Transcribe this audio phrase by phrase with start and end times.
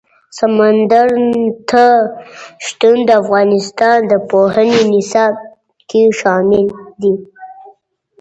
[0.37, 1.85] سمندر نه
[2.65, 5.35] شتون د افغانستان د پوهنې نصاب
[5.89, 6.65] کې شامل
[7.01, 7.13] دي.